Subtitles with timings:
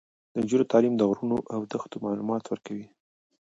[0.31, 2.87] د نجونو تعلیم د غرونو او دښتو معلومات ورکوي.